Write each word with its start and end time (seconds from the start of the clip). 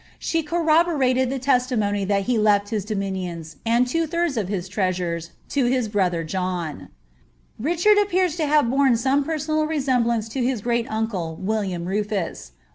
She 0.17 0.41
corroborated 0.41 1.29
iJie 1.29 1.43
lestimonyltial 1.43 2.23
he 2.23 2.35
lelV 2.39 2.69
his 2.69 2.87
domioioiis, 2.87 3.57
and 3.67 3.85
two 3.85 4.07
thirds 4.07 4.35
of 4.35 4.47
his 4.47 4.67
treasuies, 4.67 5.29
to 5.49 5.69
bis 5.69 5.87
brother 5.89 6.21
Richard 7.59 7.99
appears 7.99 8.35
to 8.37 8.47
have 8.47 8.67
borne 8.71 8.97
some 8.97 9.23
personal 9.23 9.67
resembtanoe 9.67 10.27
to 10.31 10.43
hi* 10.43 10.59
great 10.59 10.87
ancle, 10.89 11.35
William 11.39 11.85
Rufus. 11.85 12.53